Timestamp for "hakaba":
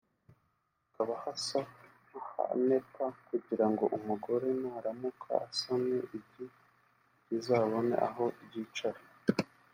0.79-1.13